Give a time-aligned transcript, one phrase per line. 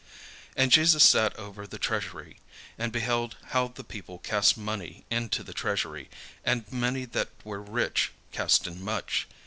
[0.55, 2.39] And Jesus sat over against the treasury,
[2.75, 6.09] and beheld how the people cast money into the treasury:
[6.43, 9.27] and many that were rich cast in much.